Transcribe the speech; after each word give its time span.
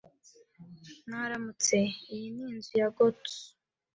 Mwaramutse. 1.07 1.77
Iyi 2.13 2.27
ni 2.35 2.43
inzu 2.49 2.71
ya 2.81 2.87
Gotos? 2.95 3.37